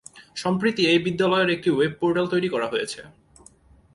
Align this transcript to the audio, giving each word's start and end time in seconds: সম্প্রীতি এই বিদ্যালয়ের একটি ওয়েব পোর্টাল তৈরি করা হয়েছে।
সম্প্রীতি 0.35 0.81
এই 0.91 0.99
বিদ্যালয়ের 1.05 1.53
একটি 1.55 1.69
ওয়েব 1.71 1.93
পোর্টাল 2.01 2.25
তৈরি 2.33 2.47
করা 2.53 2.67
হয়েছে। 2.67 2.99